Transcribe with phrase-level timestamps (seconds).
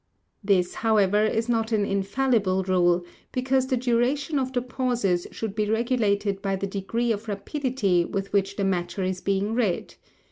[0.43, 5.69] This, however, is not an infallible rule, because the duration of the pauses should be
[5.69, 9.93] regulated by the degree of rapidity with which the matter is being read.